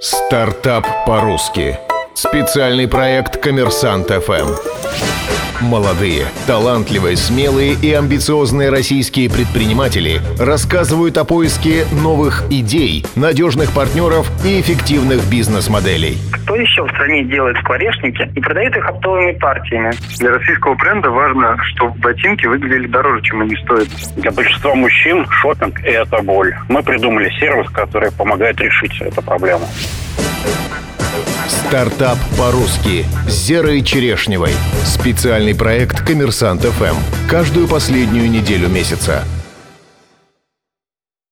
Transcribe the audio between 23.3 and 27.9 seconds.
они стоят. Для большинства мужчин шопинг– это боль. Мы придумали сервис,